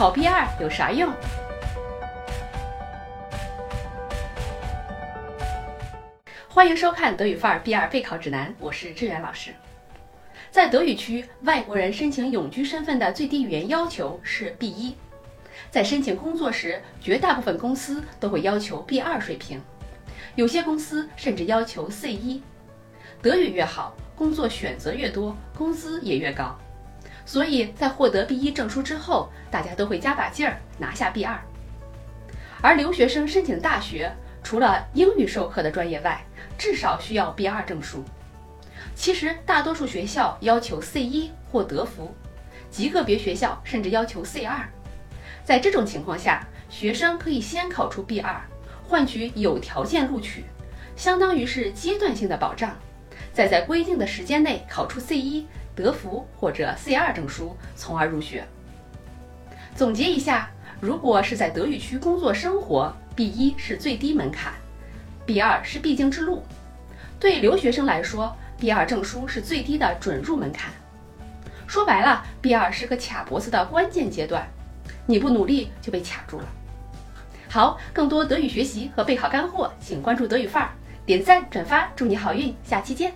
[0.00, 1.12] 考 B 二有啥用？
[6.48, 9.50] 欢迎收看德语范儿 B 二备考指南，我是志远老师。
[10.50, 14.96] 在德语区，外国人申请永居身份的最低语言要求是 B 一。
[15.70, 19.60] 在申请工作时，绝大部分公司都会要求 B 二水平，
[20.34, 22.42] 有些公司甚至要求 C 一。
[23.20, 26.58] 德语越好，工作选择越多，工资也越高。
[27.30, 31.40] 所以在获得 B 一证书之后，大家都会加把劲儿拿下 B 二。
[32.60, 36.20] 而留学生申请大学，除了英语授课的专业外，
[36.58, 38.02] 至少需要 B 二证书。
[38.96, 42.12] 其实大多数学校要求 C 一或德福，
[42.68, 44.68] 极个别学校甚至要求 C 二。
[45.44, 48.40] 在这种情况下，学生可以先考出 B 二，
[48.82, 50.46] 换取有条件录取，
[50.96, 52.76] 相当于是阶段性的保障，
[53.32, 55.46] 再在规定的时间内考出 C 一。
[55.74, 58.44] 德福或者 C 二证书，从而入学。
[59.74, 64.52] 总结一下，如果是在德语区工作生活，B 一是最低门槛
[65.24, 66.42] ，B 二是必经之路。
[67.18, 70.72] 对留学生来说，B 二证书是最低的准入门槛。
[71.66, 74.46] 说白了，B 二是个卡脖子的关键阶段，
[75.06, 76.44] 你不努力就被卡住了。
[77.48, 80.70] 好，更多德语学习和备考干货，请关注德语范儿，
[81.06, 83.14] 点赞转发，祝你好运，下期见。